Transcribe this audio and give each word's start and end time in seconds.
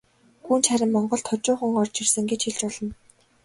Гүнж 0.45 0.65
харин 0.71 0.91
монголд 0.95 1.25
хожуухан 1.27 1.73
орж 1.81 1.95
ирсэн 2.01 2.25
гэж 2.29 2.41
хэлж 2.43 2.59
болно. 2.65 2.93